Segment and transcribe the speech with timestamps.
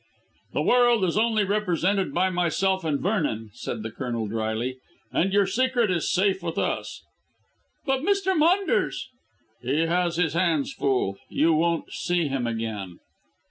[0.53, 4.77] "The world is only represented by myself and Vernon," said the Colonel drily,
[5.13, 7.03] "and your secret is safe with us."
[7.85, 8.35] "But Mr.
[8.35, 9.09] Maunders"
[9.61, 11.19] "He has his hands full.
[11.29, 12.97] You won't see him again."